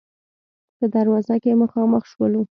[0.77, 2.41] په دروازه کې مخامخ شولو.